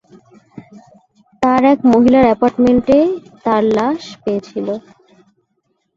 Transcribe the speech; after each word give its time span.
তারা 1.41 1.67
এক 1.73 1.81
মহিলার 1.91 2.25
এপার্টমেন্টে 2.27 2.97
তার 3.45 3.63
লাশ 3.77 4.01
পেয়েছিলো। 4.23 4.73